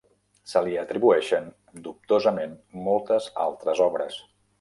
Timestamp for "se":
0.51-0.61